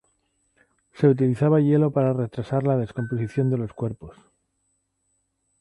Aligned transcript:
Se 0.95 1.07
utilizaba 1.07 1.59
hielo 1.61 1.91
para 1.91 2.11
retrasar 2.11 2.63
la 2.63 2.75
descomposición 2.75 3.51
de 3.51 3.59
los 3.59 3.73
cuerpos. 3.73 4.17